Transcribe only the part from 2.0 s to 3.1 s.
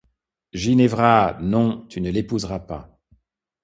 ne l’épouseras pas.